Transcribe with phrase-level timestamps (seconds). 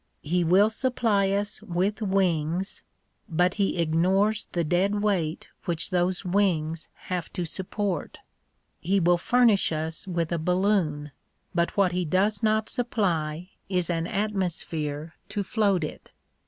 [0.23, 2.81] He will supply us with wings,
[3.29, 8.17] but he ignores the dead weight which those wings have to support;
[8.79, 11.11] he will furnish us with a balloon,
[11.53, 16.09] but what he does not supply is an atmosphere to float it.